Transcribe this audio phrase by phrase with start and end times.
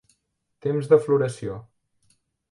[0.65, 1.59] Temps de floració: